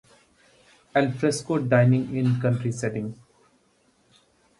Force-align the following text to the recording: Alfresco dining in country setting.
Alfresco 0.95 1.59
dining 1.59 2.15
in 2.17 2.41
country 2.41 2.71
setting. 2.71 3.13